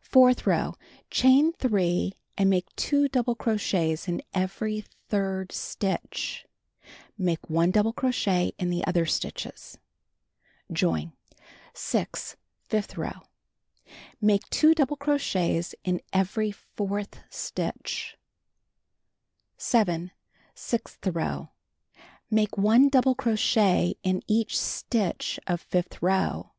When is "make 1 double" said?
7.18-7.92, 22.30-23.16